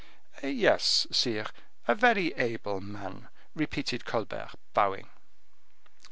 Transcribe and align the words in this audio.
"Yes, 0.41 1.05
sire, 1.11 1.45
a 1.87 1.93
very 1.93 2.33
able 2.33 2.81
man," 2.81 3.29
repeated 3.53 4.03
Colbert, 4.03 4.49
bowing. 4.73 5.11